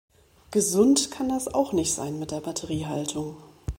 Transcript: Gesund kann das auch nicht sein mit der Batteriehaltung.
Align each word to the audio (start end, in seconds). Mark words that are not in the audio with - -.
Gesund 0.49 1.11
kann 1.11 1.29
das 1.29 1.47
auch 1.47 1.73
nicht 1.73 1.93
sein 1.93 2.17
mit 2.17 2.31
der 2.31 2.39
Batteriehaltung. 2.41 3.37